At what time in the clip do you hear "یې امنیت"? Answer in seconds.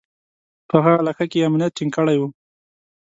1.39-1.71